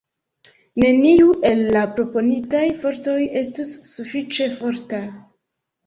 [0.83, 5.07] Neniu el la proponitaj fortoj estus sufiĉe forta.